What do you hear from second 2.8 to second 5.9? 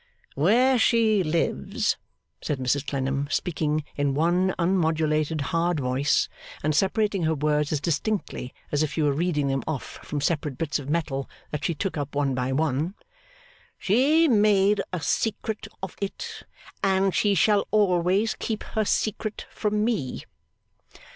Clennam, speaking in one unmodulated hard